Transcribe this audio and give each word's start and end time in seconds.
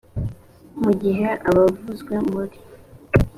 mu 0.81 0.91
gihe 1.01 1.27
abavuzwe 1.49 2.13
muri 2.29 2.57